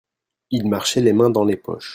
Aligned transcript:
Il 0.49 0.67
marchait 0.67 0.99
les 1.01 1.13
mains 1.13 1.29
dans 1.29 1.45
les 1.45 1.55
poches. 1.57 1.89